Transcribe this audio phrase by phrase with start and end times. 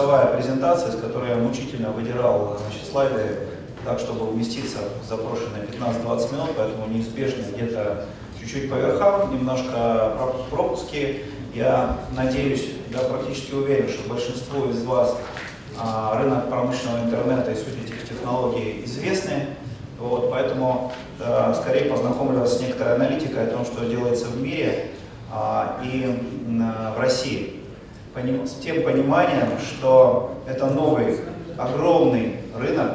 [0.00, 3.36] часовая презентация, с которой я мучительно выдирал значит, слайды
[3.84, 8.06] так, чтобы уместиться в запрошенные 15-20 минут, поэтому неизбежно где-то
[8.40, 10.16] чуть-чуть по верхам, немножко
[10.50, 11.24] пропуски.
[11.54, 15.18] Я надеюсь, я практически уверен, что большинству из вас
[15.78, 19.48] а, рынок промышленного интернета и суть этих технологий известны.
[19.98, 24.92] Вот, поэтому э, скорее познакомлю вас с некоторой аналитикой о том, что делается в мире
[25.30, 27.59] а, и э, в России.
[28.12, 31.20] С тем пониманием, что это новый
[31.56, 32.94] огромный рынок,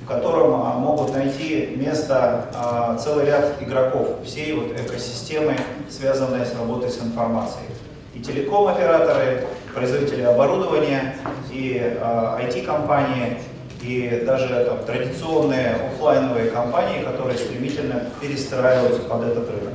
[0.00, 5.56] в котором а, могут найти место а, целый ряд игроков всей вот экосистемы,
[5.90, 7.66] связанной с работой с информацией.
[8.14, 11.16] И телеком-операторы, производители оборудования,
[11.50, 13.38] и а, IT-компании,
[13.82, 19.74] и даже там, традиционные офлайновые компании, которые стремительно перестраиваются под этот рынок.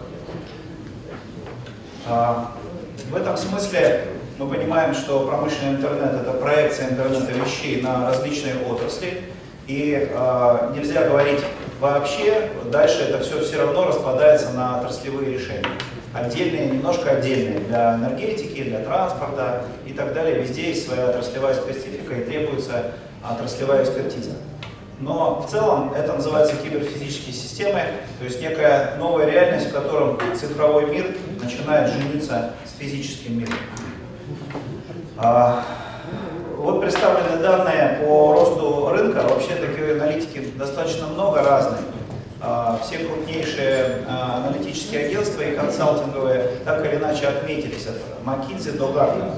[2.07, 4.07] В этом смысле
[4.41, 9.21] мы понимаем, что промышленный интернет– это проекция интернета вещей на различные отрасли,
[9.67, 11.41] и э, нельзя говорить
[11.79, 15.69] вообще, дальше это все все равно распадается на отраслевые решения.
[16.13, 20.41] Отдельные, немножко отдельные для энергетики, для транспорта и так далее.
[20.41, 24.31] Везде есть своя отраслевая специфика и требуется отраслевая экспертиза.
[24.99, 27.81] Но в целом это называется киберфизические системы,
[28.17, 33.53] то есть некая новая реальность, в котором цифровой мир начинает жениться с физическим миром.
[35.17, 35.63] А,
[36.57, 39.21] вот представлены данные по росту рынка.
[39.29, 41.79] Вообще такие аналитики достаточно много разных.
[42.41, 48.85] А, все крупнейшие а, аналитические агентства и консалтинговые так или иначе отметились от McKinsey до
[48.85, 49.31] Gartner.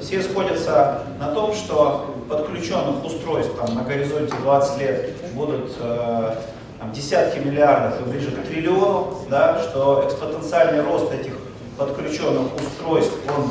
[0.00, 7.38] Все сходятся на том, что подключенных устройств там, на горизонте 20 лет будут там, десятки
[7.38, 11.32] миллиардов и ближе к триллиону, да, что экспотенциальный рост этих
[11.76, 13.50] подключенных устройств он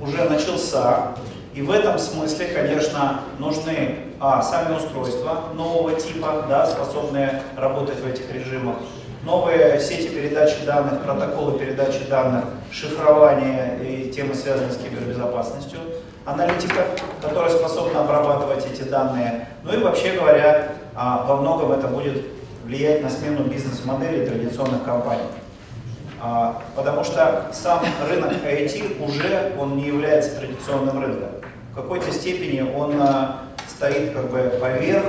[0.00, 1.14] уже начался,
[1.54, 8.06] и в этом смысле, конечно, нужны а, сами устройства нового типа, да, способные работать в
[8.06, 8.76] этих режимах,
[9.24, 15.78] новые сети передачи данных, протоколы передачи данных, шифрование и темы, связанные с кибербезопасностью,
[16.26, 16.84] аналитика,
[17.22, 19.48] которая способна обрабатывать эти данные.
[19.62, 22.22] Ну и вообще говоря, а, во многом это будет
[22.64, 25.22] влиять на смену бизнес-моделей традиционных компаний.
[26.20, 31.28] А, потому что сам рынок IT уже он не является традиционным рынком
[31.76, 35.04] в какой-то степени он а, стоит как бы поверх,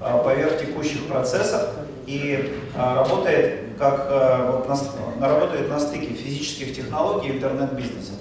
[0.00, 1.62] а, поверх текущих процессов
[2.06, 4.10] и работает, как,
[4.46, 8.14] вот, на, работает на стыке физических технологий и интернет-бизнеса.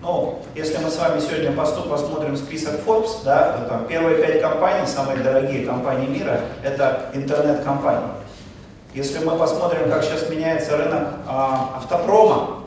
[0.00, 4.40] Ну, если мы с вами сегодня поступ посмотрим список Forbes, да, то там первые пять
[4.40, 8.10] компаний, самые дорогие компании мира, это интернет-компании.
[8.94, 12.60] Если мы посмотрим, как сейчас меняется рынок а, автопрома,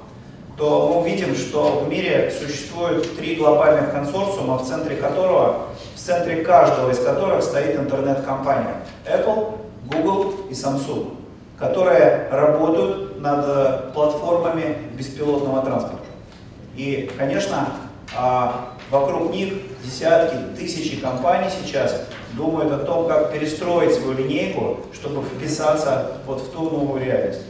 [0.57, 6.43] то мы увидим, что в мире существует три глобальных консорциума, в центре которого, в центре
[6.43, 11.15] каждого из которых стоит интернет-компания Apple, Google и Samsung,
[11.57, 16.03] которые работают над э, платформами беспилотного транспорта.
[16.75, 17.69] И, конечно,
[18.13, 22.01] а, вокруг них десятки, тысячи компаний сейчас
[22.37, 27.41] думают о том, как перестроить свою линейку, чтобы вписаться вот в ту новую реальность.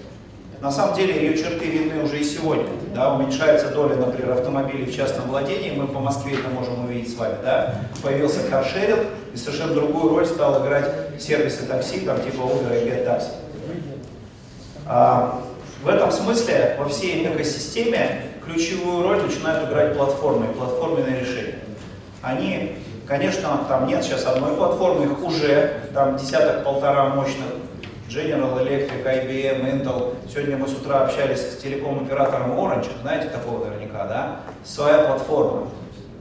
[0.59, 2.65] На самом деле ее черты видны уже и сегодня.
[2.95, 7.15] Да, уменьшается доля, например, автомобилей в частном владении, мы по Москве это можем увидеть с
[7.15, 7.35] вами.
[7.43, 7.75] Да?
[8.01, 9.01] Появился каршеринг,
[9.35, 10.89] и совершенно другую роль стал играть
[11.19, 13.27] сервисы такси, там типа Uber и GetTaxi.
[14.87, 15.41] А,
[15.83, 21.59] в этом смысле во всей экосистеме ключевую роль начинают играть платформы, платформенные решения.
[22.23, 22.77] Они,
[23.07, 27.47] конечно, там нет сейчас одной платформы, их уже там десяток-полтора мощных
[28.09, 30.15] General Electric, IBM, Intel.
[30.31, 34.39] Сегодня мы с утра общались с телеком-оператором Orange, знаете такого наверняка, да?
[34.63, 35.67] Своя платформа,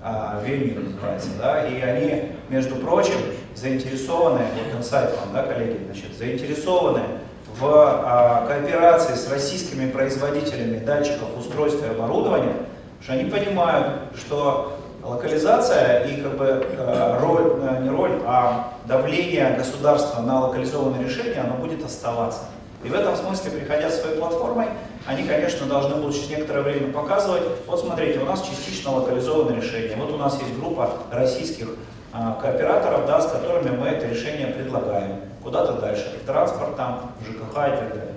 [0.03, 1.67] uh, Venue называется, да?
[1.67, 3.19] И они, между прочим,
[3.55, 7.03] заинтересованы, вот инсайт вам, да, коллеги, значит, заинтересованы
[7.57, 12.55] в uh, кооперации с российскими производителями датчиков, устройств и оборудования,
[12.99, 13.87] потому что они понимают,
[14.17, 14.76] что
[15.07, 21.41] локализация и как бы э, роль, э, не роль, а давление государства на локализованное решение,
[21.41, 22.41] оно будет оставаться.
[22.85, 24.67] И в этом смысле, приходя своей платформой,
[25.07, 29.97] они, конечно, должны будут через некоторое время показывать, вот смотрите, у нас частично локализованное решение,
[29.97, 31.69] вот у нас есть группа российских
[32.13, 37.25] а, кооператоров, да, с которыми мы это решение предлагаем куда-то дальше, в транспорт, там, в
[37.25, 38.15] ЖКХ и так далее.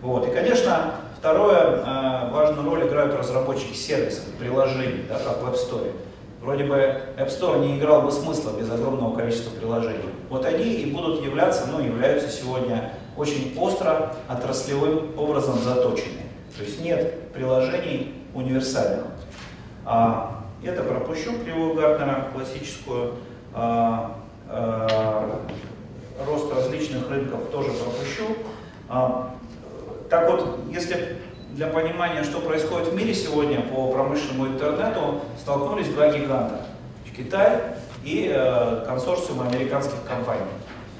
[0.00, 0.26] Вот.
[0.28, 5.92] И, конечно, второе, э, важную роль играют разработчики сервисов, приложений, да, как в App Store.
[6.40, 6.76] Вроде бы
[7.16, 10.10] App Store не играл бы смысла без огромного количества приложений.
[10.30, 16.22] Вот они и будут являться, ну, являются сегодня очень остро, отраслевым образом заточены.
[16.56, 19.06] То есть нет приложений универсальных.
[19.84, 23.14] А Это пропущу кривую Гартнера, классическую.
[23.54, 24.16] А,
[24.48, 25.40] а,
[26.26, 28.36] рост различных рынков тоже пропущу.
[28.88, 29.34] А,
[30.10, 31.16] так вот, если
[31.58, 36.60] для понимания, что происходит в мире сегодня по промышленному интернету, столкнулись два гиганта.
[37.16, 37.58] Китай
[38.04, 40.46] и э, консорциум американских компаний.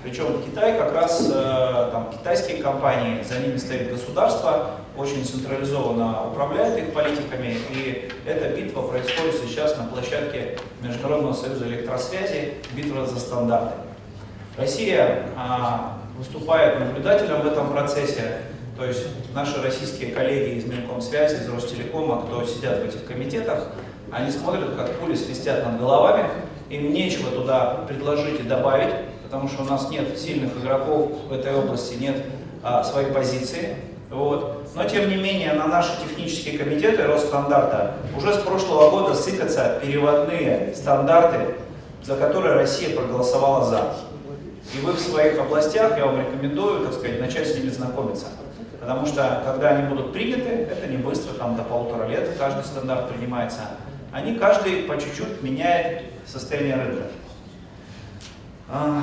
[0.02, 6.76] Причем Китай как раз, э, там, китайские компании, за ними стоит государство, очень централизованно управляет
[6.76, 13.74] их политиками, и эта битва происходит сейчас на площадке Международного союза электросвязи, битва за стандарты.
[14.56, 18.38] Россия а, выступает наблюдателем в этом процессе,
[18.78, 23.64] то есть наши российские коллеги из Минкомсвязи, из Ростелекома, кто сидят в этих комитетах,
[24.12, 26.28] они смотрят, как пули свистят над головами,
[26.70, 28.94] им нечего туда предложить и добавить,
[29.24, 32.22] потому что у нас нет сильных игроков в этой области, нет
[32.62, 33.74] а, своей позиции.
[34.10, 34.68] Вот.
[34.76, 40.72] Но тем не менее на наши технические комитеты Росстандарта уже с прошлого года сыпятся переводные
[40.76, 41.56] стандарты,
[42.04, 43.94] за которые Россия проголосовала за.
[44.72, 48.26] И вы в своих областях, я вам рекомендую, так сказать, начать с ними знакомиться.
[48.88, 53.10] Потому что, когда они будут приняты, это не быстро, там до полутора лет каждый стандарт
[53.10, 53.60] принимается,
[54.12, 57.02] они каждый по чуть-чуть меняет состояние рынка.
[58.66, 59.02] А,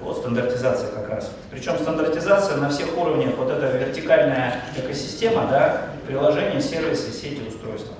[0.00, 1.30] вот стандартизация как раз.
[1.52, 7.94] Причем стандартизация на всех уровнях, вот эта вертикальная экосистема, да, приложения, сервисы, сети, устройства.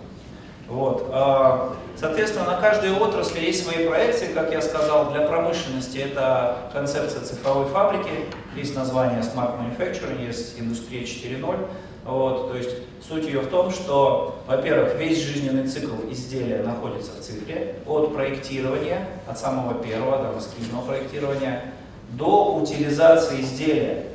[0.68, 1.08] Вот.
[1.12, 7.22] А, соответственно, на каждой отрасли есть свои проекции, как я сказал, для промышленности это концепция
[7.22, 8.10] цифровой фабрики,
[8.54, 11.68] есть название Smart Manufacturing, есть индустрия 4.0.
[12.04, 12.70] Вот, то есть
[13.06, 19.06] суть ее в том, что, во-первых, весь жизненный цикл изделия находится в цифре, от проектирования,
[19.26, 21.72] от самого первого, там, эскизного проектирования,
[22.10, 24.06] до утилизации изделия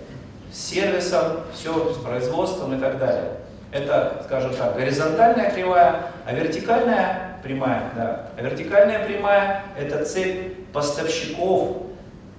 [0.51, 3.37] с сервисом, все с производством и так далее.
[3.73, 11.77] Это, скажем так, горизонтальная кривая, а вертикальная прямая, да, а вертикальная прямая– это цепь поставщиков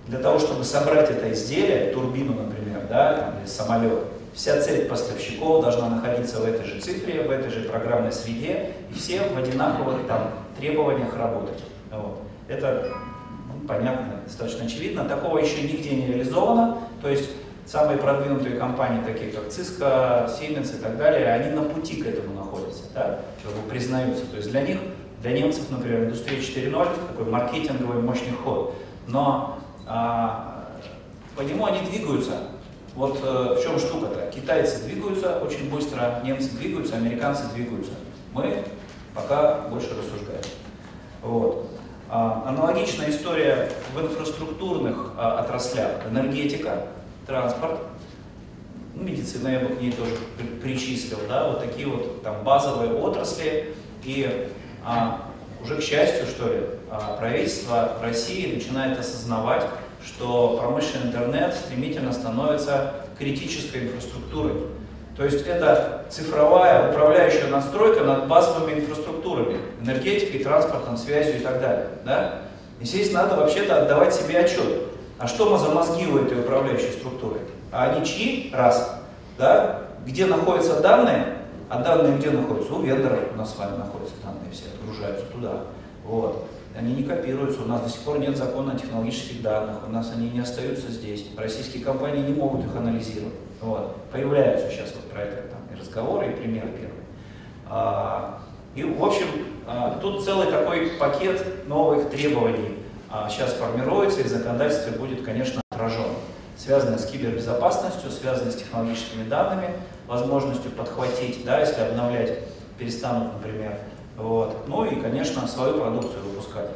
[0.06, 5.88] для того, чтобы собрать это изделие, турбину, например, да, или самолет, Вся цепь поставщиков должна
[5.88, 10.32] находиться в этой же цифре, в этой же программной среде, и все в одинаковых там,
[10.58, 11.62] требованиях работать.
[11.90, 12.20] Вот.
[12.48, 12.92] Это
[13.48, 15.04] ну, понятно, достаточно очевидно.
[15.04, 16.78] Такого еще нигде не реализовано.
[17.00, 17.30] То есть
[17.66, 22.34] самые продвинутые компании, такие как Cisco, Siemens и так далее, они на пути к этому
[22.34, 24.26] находятся, да, как бы признаются.
[24.26, 24.78] То есть для них,
[25.20, 28.74] для немцев, например, индустрия 4.0 такой маркетинговый мощный ход.
[29.06, 30.68] Но а,
[31.36, 32.34] по нему они двигаются,
[32.94, 34.30] вот э, в чем штука-то?
[34.30, 37.90] Китайцы двигаются очень быстро, немцы двигаются, американцы двигаются.
[38.32, 38.62] Мы
[39.14, 40.44] пока больше рассуждаем.
[41.20, 41.68] Вот.
[42.08, 46.06] А, аналогичная история в инфраструктурных а, отраслях.
[46.08, 46.86] Энергетика,
[47.26, 47.80] транспорт,
[48.94, 52.94] ну, медицина я бы к ней тоже при, причислил, да, вот такие вот там базовые
[52.94, 53.74] отрасли.
[54.04, 54.48] И
[54.84, 55.30] а,
[55.62, 56.60] уже к счастью, что ли,
[56.90, 59.64] а, правительство России начинает осознавать,
[60.04, 64.54] что промышленный интернет стремительно становится критической инфраструктурой.
[65.16, 71.86] То есть это цифровая управляющая настройка над базовыми инфраструктурами, энергетикой, транспортом, связью и так далее.
[72.04, 72.42] Да?
[72.80, 74.93] И здесь надо вообще-то отдавать себе отчет.
[75.18, 77.40] А что мы за мозги у этой управляющей структуры?
[77.70, 78.50] А они чьи?
[78.52, 79.00] Раз.
[79.38, 79.82] Да?
[80.06, 81.38] Где находятся данные?
[81.68, 82.74] А данные где находятся?
[82.74, 85.60] У вендоров у нас с вами находятся данные все, отгружаются туда.
[86.04, 86.46] Вот
[86.76, 90.10] они не копируются, у нас до сих пор нет закона о технологических данных, у нас
[90.14, 93.34] они не остаются здесь, российские компании не могут их анализировать.
[93.60, 93.96] Вот.
[94.10, 97.04] Появляются сейчас вот про это там, и разговоры, и примеры первые.
[97.68, 98.40] А,
[98.74, 99.26] и, в общем,
[99.66, 102.78] а, тут целый такой пакет новых требований
[103.30, 106.06] сейчас формируется, и в законодательстве будет, конечно, отражен.
[106.56, 109.70] Связанное с кибербезопасностью, связанное с технологическими данными,
[110.06, 112.40] возможностью подхватить, да, если обновлять
[112.78, 113.78] перестанут, например,
[114.16, 114.68] вот.
[114.68, 116.70] Ну и, конечно, свою продукцию выпускать.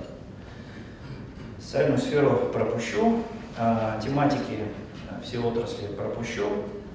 [1.61, 3.23] Социальную сферу пропущу,
[3.57, 4.64] а, тематики
[5.11, 6.47] а, все отрасли пропущу.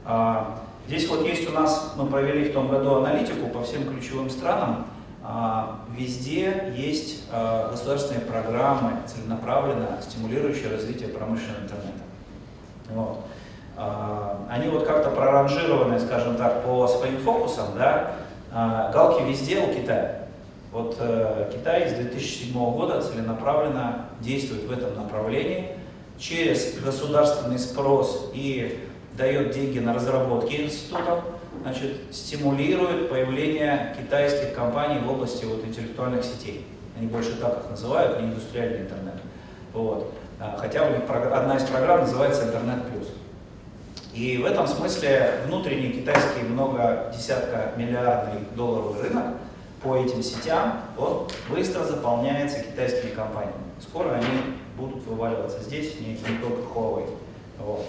[0.06, 4.30] А, здесь вот есть у нас, мы провели в том году аналитику по всем ключевым
[4.30, 4.88] странам.
[5.26, 12.04] А, везде есть а, государственные программы, целенаправленно стимулирующие развитие промышленного интернета.
[12.90, 13.20] Вот.
[13.78, 18.16] А, они вот как-то проранжированы, скажем так, по своим фокусам, да,
[18.94, 20.24] галки везде у Китая.
[20.72, 25.70] Вот э, Китай с 2007 года целенаправленно действует в этом направлении
[26.18, 31.24] через государственный спрос и дает деньги на разработки институтов,
[31.62, 36.66] значит, стимулирует появление китайских компаний в области вот, интеллектуальных сетей.
[36.98, 39.16] Они больше так их называют, не индустриальный интернет.
[39.74, 40.14] Вот.
[40.40, 43.08] А, хотя у них одна из программ называется Интернет Плюс.
[44.14, 49.38] И в этом смысле внутренний китайский много десятка миллиардный долларовый рынок
[49.82, 53.56] по этим сетям, он быстро заполняется китайскими компаниями.
[53.82, 57.10] Скоро они будут вываливаться здесь, не, не только Huawei.
[57.60, 57.86] Вот.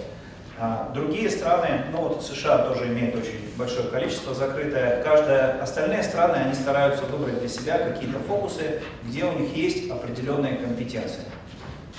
[0.57, 5.03] А другие страны, ну вот США тоже имеет очень большое количество закрытое.
[5.03, 10.55] Каждая, остальные страны, они стараются выбрать для себя какие-то фокусы, где у них есть определенные
[10.55, 11.23] компетенции.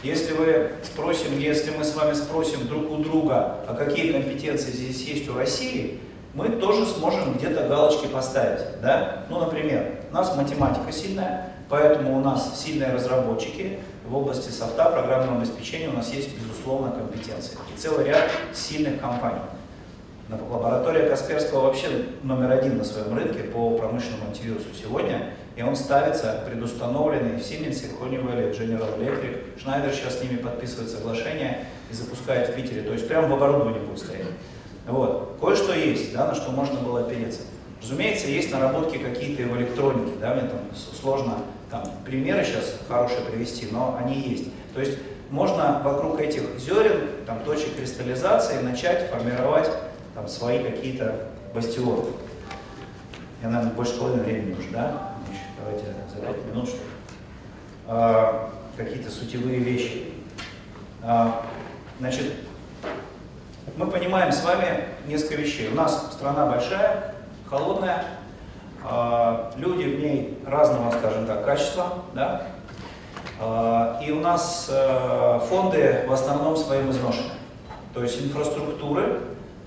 [0.02, 5.02] Если вы спросим, если мы с вами спросим друг у друга, а какие компетенции здесь
[5.02, 6.00] есть у России,
[6.32, 8.80] мы тоже сможем где-то галочки поставить.
[8.82, 9.25] Да?
[9.28, 15.38] Ну, например, у нас математика сильная, поэтому у нас сильные разработчики, в области софта, программного
[15.38, 17.56] обеспечения у нас есть, безусловно, компетенции.
[17.75, 19.40] И целый ряд сильных компаний.
[20.28, 21.87] Лаборатория Касперского вообще
[22.25, 27.85] номер один на своем рынке по промышленному антивирусу сегодня, и он ставится предустановленный в Siemens,
[28.00, 29.56] Honeywell, General Electric.
[29.56, 33.78] Schneider сейчас с ними подписывает соглашение и запускает в Питере, то есть прямо в оборудовании
[33.78, 34.26] будет стоять.
[34.88, 35.38] Вот.
[35.40, 37.42] Кое-что есть, да, на что можно было опереться.
[37.80, 40.58] Разумеется, есть наработки какие-то в электронике, да, мне там
[41.00, 41.38] сложно
[41.70, 44.49] там, примеры сейчас хорошие привести, но они есть.
[44.75, 44.99] То есть
[45.30, 49.71] можно вокруг этих зерен, там, точек кристаллизации начать формировать
[50.14, 52.04] там, свои какие-то бастионы.
[53.42, 55.12] Я, наверное, больше половины времени уже, да?
[55.59, 56.78] Давайте за пять минут, что
[57.88, 60.12] а, какие-то сутевые вещи.
[61.02, 61.45] А,
[61.99, 62.33] значит,
[63.76, 65.68] мы понимаем с вами несколько вещей.
[65.71, 67.14] У нас страна большая,
[67.49, 68.04] холодная,
[68.85, 72.47] а, люди в ней разного, скажем так, качества, да?
[73.38, 77.33] А, и у нас э, фонды в основном своим изношены.
[77.93, 79.21] То есть инфраструктуры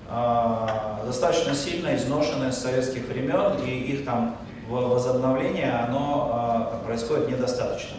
[0.08, 7.98] а, достаточно сильно изношены с советских времен, и их там возобновление, оно происходит недостаточно.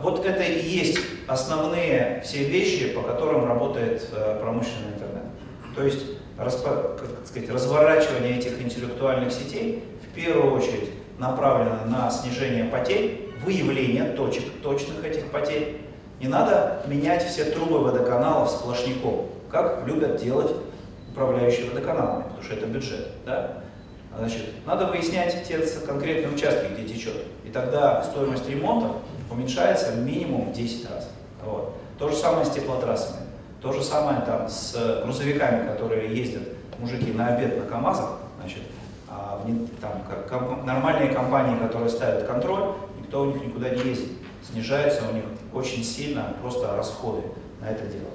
[0.00, 5.24] Вот это и есть основные все вещи, по которым работает э, промышленный интернет.
[5.74, 6.06] То есть
[6.38, 6.50] как
[7.26, 15.04] сказать, разворачивание этих интеллектуальных сетей в первую очередь направлено на снижение потерь, выявление точек точных
[15.04, 15.80] этих потерь.
[16.20, 20.52] Не надо менять все трубы водоканалов сплошняком, как любят делать
[21.10, 23.08] управляющие водоканалами, потому что это бюджет.
[23.26, 23.62] Да?
[24.16, 27.16] Значит, надо выяснять те конкретные участки, где течет.
[27.44, 28.96] И тогда стоимость ремонта
[29.30, 31.08] уменьшается минимум в 10 раз.
[31.44, 31.74] Вот.
[31.98, 33.26] То же самое с теплотрассами.
[33.60, 36.42] То же самое там с грузовиками, которые ездят
[36.78, 38.62] мужики на обед на КАМАЗах, значит,
[39.08, 39.40] а
[39.80, 42.74] там, как, нормальные компании, которые ставят контроль,
[43.12, 44.08] никто у них никуда не ездит.
[44.50, 47.22] Снижаются у них очень сильно просто расходы
[47.60, 48.08] на это дело.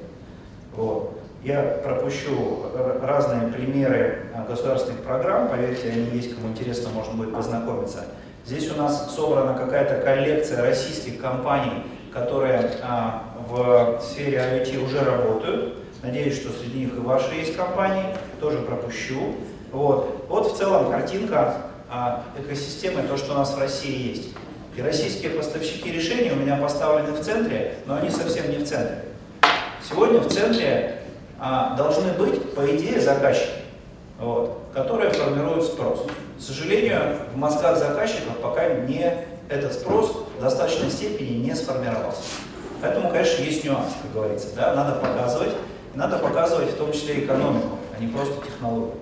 [0.75, 1.19] Вот.
[1.43, 2.65] Я пропущу
[3.01, 8.05] разные примеры а, государственных программ, поверьте, они есть, кому интересно, можно будет познакомиться.
[8.43, 15.75] Здесь у нас собрана какая-то коллекция российских компаний, которые а, в сфере IoT уже работают.
[16.01, 19.35] Надеюсь, что среди них и ваши есть компании, тоже пропущу.
[19.71, 24.29] Вот, вот в целом картинка а, экосистемы, то, что у нас в России есть.
[24.77, 29.05] И российские поставщики решений у меня поставлены в центре, но они совсем не в центре.
[29.89, 31.01] Сегодня в центре
[31.39, 33.63] а, должны быть, по идее, заказчики,
[34.19, 36.05] вот, которые формируют спрос.
[36.37, 39.11] К сожалению, в мозгах заказчиков пока не
[39.49, 42.21] этот спрос в достаточной степени не сформировался.
[42.79, 44.49] Поэтому, конечно, есть нюанс, как говорится.
[44.55, 44.75] Да?
[44.75, 45.55] Надо показывать,
[45.95, 48.93] надо показывать в том числе экономику, а не просто технологию.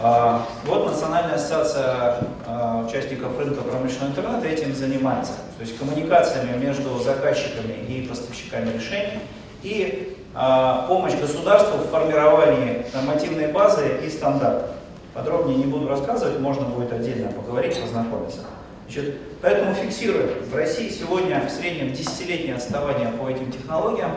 [0.00, 5.34] А, вот Национальная ассоциация а, участников рынка промышленного интернета этим занимается.
[5.56, 9.20] То есть коммуникациями между заказчиками и поставщиками решений
[9.62, 14.70] и а, помощь государству в формировании нормативной базы и стандартов.
[15.14, 18.40] Подробнее не буду рассказывать, можно будет отдельно поговорить, познакомиться.
[18.86, 24.10] Значит, поэтому фиксируем, в России сегодня в среднем десятилетнее отставание по этим технологиям,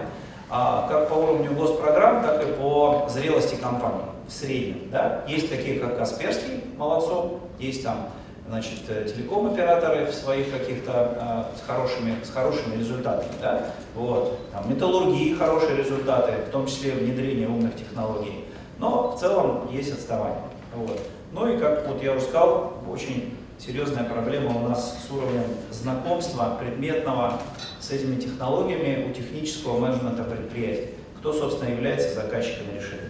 [0.50, 4.90] как по уровню госпрограмм, так и по зрелости компании в среднем.
[4.92, 5.24] Да?
[5.28, 8.10] Есть такие, как Касперский, молодцом, есть там
[8.48, 13.32] значит, телеком-операторы в своих каких-то а, с, хорошими, с хорошими результатами.
[13.42, 13.72] Да?
[13.96, 14.40] Вот.
[14.52, 18.46] Там, металлургии хорошие результаты, в том числе внедрение умных технологий.
[18.80, 20.42] Но в целом есть отставание.
[20.76, 21.00] Вот.
[21.34, 26.58] Ну и, как вот я уже сказал, очень серьезная проблема у нас с уровнем знакомства
[26.60, 27.42] предметного
[27.80, 30.92] с этими технологиями у технического менеджмента предприятий.
[31.20, 33.07] Кто, собственно, является заказчиком решения.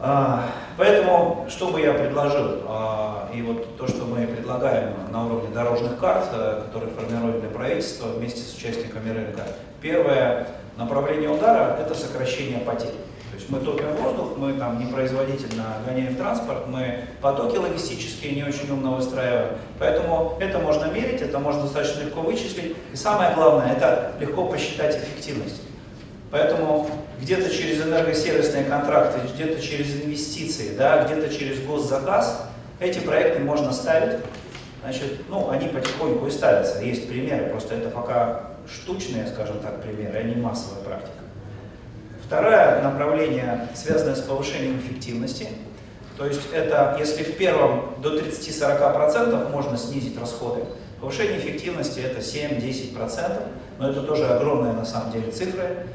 [0.00, 0.44] А,
[0.76, 5.98] поэтому, что бы я предложил, а, и вот то, что мы предлагаем на уровне дорожных
[5.98, 9.42] карт, э, которые формируем для правительства вместе с участниками рынка,
[9.82, 12.94] первое направление удара– это сокращение потерь
[13.38, 18.94] есть мы топим воздух, мы там непроизводительно гоняем транспорт, мы потоки логистические не очень умно
[18.94, 19.58] выстраиваем.
[19.78, 22.76] Поэтому это можно мерить, это можно достаточно легко вычислить.
[22.92, 25.62] И самое главное, это легко посчитать эффективность.
[26.30, 26.88] Поэтому
[27.20, 32.44] где-то через энергосервисные контракты, где-то через инвестиции, да, где-то через госзаказ
[32.80, 34.18] Эти проекты можно ставить,
[34.82, 40.16] значит, ну, они потихоньку и ставятся, есть примеры, просто это пока штучные, скажем так, примеры,
[40.16, 41.18] а не массовая практика.
[42.24, 45.48] Второе направление связано с повышением эффективности.
[46.16, 50.60] То есть это, если в первом до 30-40% можно снизить расходы,
[51.00, 53.42] повышение эффективности это 7-10%,
[53.78, 55.86] но это тоже огромные на самом деле цифры.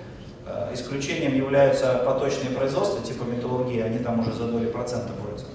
[0.46, 5.46] Э, исключением являются поточные производства типа металлургии, они там уже за доли процента борются.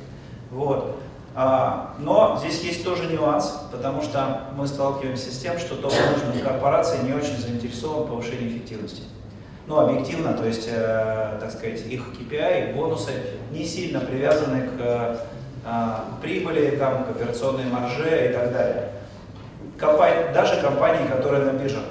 [0.50, 0.97] Вот.
[1.35, 7.04] А, но здесь есть тоже нюанс, потому что мы сталкиваемся с тем, что топ-менеджмент корпорации
[7.04, 9.02] не очень заинтересован в повышении эффективности.
[9.66, 13.12] Ну, объективно, то есть, э, так сказать, их KPI, их бонусы
[13.52, 15.16] не сильно привязаны к э,
[16.23, 18.88] прибыли, там, к операционной марже и так далее.
[19.76, 21.83] Компания, даже компании, которые на биржах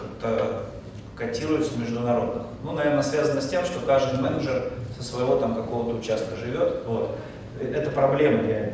[1.17, 2.43] котируются международных.
[2.63, 6.83] Ну, наверное, связано с тем, что каждый менеджер со своего там какого-то участка живет.
[6.85, 7.17] Вот.
[7.59, 8.73] Это проблема реально.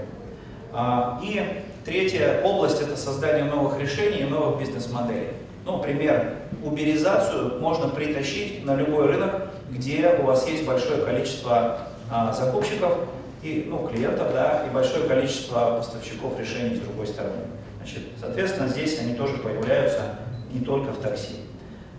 [0.73, 5.29] А, и третья область– это создание новых решений и новых бизнес-моделей.
[5.65, 6.33] Ну, пример,
[6.63, 11.79] уберизацию можно притащить на любой рынок, где у вас есть большое количество
[12.11, 12.97] а, закупщиков
[13.41, 17.43] и ну, клиентов, да, и большое количество поставщиков решений с другой стороны.
[17.77, 20.15] Значит, соответственно, здесь они тоже появляются
[20.51, 21.35] не только в такси.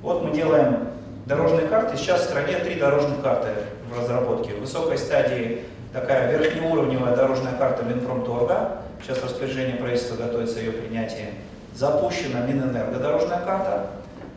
[0.05, 0.89] Вот мы делаем
[1.25, 1.97] дорожные карты.
[1.97, 3.49] Сейчас в стране три дорожных карты
[3.91, 4.53] в разработке.
[4.53, 5.63] В высокой стадии
[5.95, 8.83] такая верхнеуровневая дорожная карта Минпромторга.
[9.03, 11.31] Сейчас распоряжение правительства готовится ее принятие.
[11.75, 13.87] Запущена Минэнерго дорожная карта.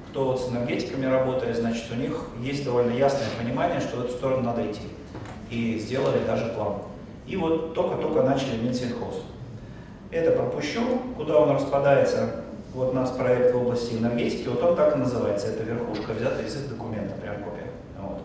[0.10, 4.14] Кто вот с энергетиками работает, значит, у них есть довольно ясное понимание, что в эту
[4.14, 4.88] сторону надо идти.
[5.50, 6.76] И сделали даже план.
[7.28, 9.22] И вот только-только начали Минсельхоз.
[10.12, 10.80] Это пропущу,
[11.18, 12.46] куда он распадается.
[12.78, 15.48] Вот у нас проект в области энергетики, вот он так и называется.
[15.48, 17.72] Это верхушка, взята из их документа, прям копия.
[18.00, 18.20] Вот.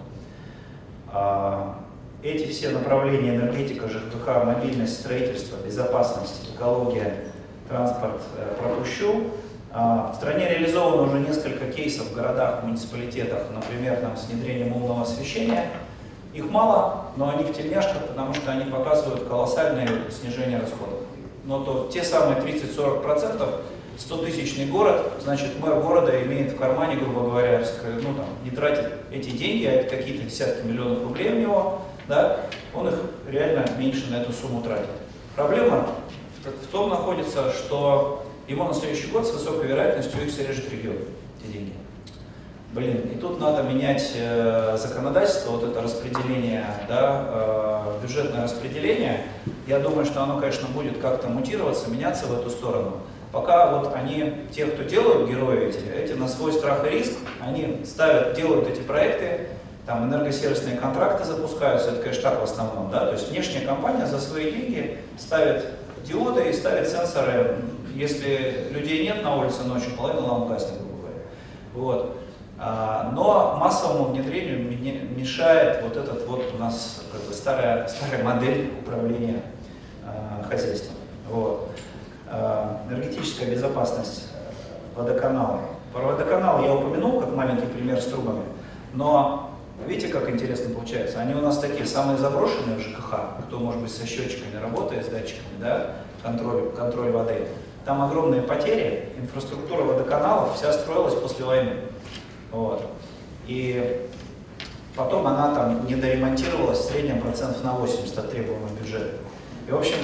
[1.10, 1.78] А,
[2.22, 7.28] эти все направления энергетика, ЖКХ, мобильность, строительство, безопасность, экология,
[7.66, 9.30] транспорт э, пропущу.
[9.72, 15.00] А, в стране реализовано уже несколько кейсов в городах, муниципалитетах, например, там, с внедрением умного
[15.04, 15.70] освещения.
[16.34, 20.98] Их мало, но они в тельняшках, потому что они показывают колоссальное снижение расходов.
[21.46, 23.62] Но то те самые 30-40%,
[24.08, 27.62] 100-тысячный город, значит, мэр города имеет в кармане, грубо говоря,
[28.02, 32.40] ну, там, не тратит эти деньги, а это какие-то десятки миллионов рублей у него, да,
[32.74, 32.94] он их
[33.28, 34.90] реально меньше на эту сумму тратит.
[35.36, 35.88] Проблема
[36.44, 40.96] в том находится, что ему на следующий год с высокой вероятностью их срежет регион,
[41.40, 41.72] эти деньги.
[42.72, 49.26] Блин, и тут надо менять э, законодательство, вот это распределение, да, э, бюджетное распределение.
[49.66, 52.96] Я думаю, что оно, конечно, будет как-то мутироваться, меняться в эту сторону.
[53.32, 57.80] Пока вот они, те, кто делают герои эти, эти на свой страх и риск, они
[57.86, 59.48] ставят, делают эти проекты,
[59.86, 64.20] там энергосервисные контракты запускаются, это, конечно, так в основном, да, то есть внешняя компания за
[64.20, 65.66] свои деньги ставит
[66.04, 67.56] диоды и ставит сенсоры,
[67.94, 71.18] если людей нет на улице ночью, половина ламп гаснет, грубо говоря.
[71.74, 72.16] Вот.
[72.58, 74.60] А, но массовому внедрению
[75.16, 79.42] мешает вот этот вот у нас как бы старая, старая модель управления
[80.04, 80.94] а, хозяйством.
[81.28, 81.70] Вот.
[82.34, 84.28] А, энергетическая безопасность
[84.96, 85.60] водоканала.
[85.92, 88.42] Про водоканал я упомянул как маленький пример с трубами,
[88.94, 89.50] но
[89.86, 91.18] Видите, как интересно получается?
[91.18, 95.08] Они у нас такие самые заброшенные в ЖКХ, кто, может быть, со счетчиками работает, с
[95.08, 97.48] датчиками, да, контроль, контроль воды.
[97.84, 101.76] Там огромные потери, инфраструктура водоканалов вся строилась после войны.
[102.52, 102.86] Вот.
[103.48, 104.06] И
[104.94, 109.16] потом она там не доремонтировалась в среднем процентов на 80 от требуемого бюджета.
[109.66, 109.96] И, в общем,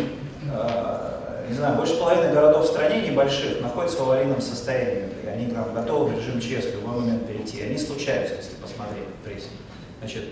[0.50, 1.17] э,
[1.48, 5.08] не знаю, больше половины городов в стране небольших находятся в аварийном состоянии.
[5.26, 7.62] Они там готовы в режим ЧС в любой момент перейти.
[7.62, 9.48] Они случаются, если посмотреть в прессе.
[10.00, 10.24] Значит,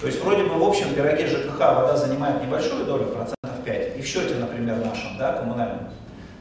[0.00, 4.02] то есть вроде бы в общем пироге ЖКХ вода занимает небольшую долю, процентов 5, и
[4.02, 5.88] в счете, например, нашем, да, коммунальном.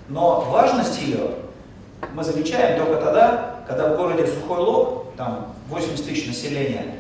[0.10, 1.30] Но важность ее
[2.14, 6.96] мы замечаем только тогда, когда в городе Сухой Лог, там 80 тысяч населения,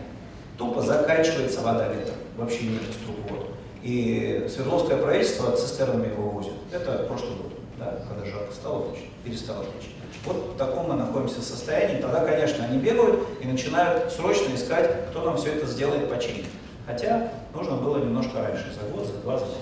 [0.57, 3.52] тупо заканчивается вода ветра, вообще нет труб воду.
[3.83, 6.53] И Свердловское правительство цистернами его возит.
[6.71, 8.85] Это прошлый год, да, когда жарко стало,
[9.25, 9.91] перестало течь.
[10.25, 12.01] Вот в таком мы находимся состоянии.
[12.01, 16.45] Тогда, конечно, они бегают и начинают срочно искать, кто нам все это сделает, починит.
[16.85, 19.53] Хотя нужно было немножко раньше, за год, за два, за три.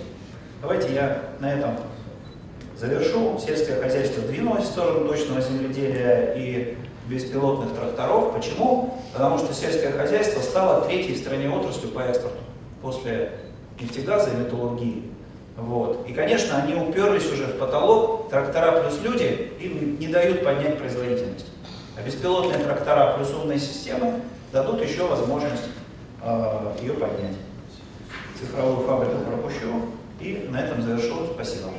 [0.61, 1.77] Давайте я на этом
[2.77, 3.39] завершу.
[3.39, 8.33] Сельское хозяйство двинулось в сторону точного земледелия и беспилотных тракторов.
[8.33, 8.99] Почему?
[9.13, 12.37] Потому что сельское хозяйство стало третьей в стране отраслью по экспорту
[12.83, 13.31] после
[13.81, 15.03] нефтегаза и металлургии.
[15.57, 16.07] Вот.
[16.07, 21.47] И, конечно, они уперлись уже в потолок, трактора плюс люди им не дают поднять производительность.
[21.97, 25.69] А беспилотные трактора плюс умные системы дадут еще возможность
[26.23, 27.35] э, ее поднять.
[28.39, 29.85] Цифровую фабрику пропущу
[30.19, 31.27] и на этом завершу.
[31.33, 31.69] Спасибо.